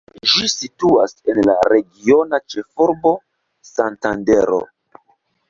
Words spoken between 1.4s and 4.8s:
la regiona ĉefurbo, Santandero.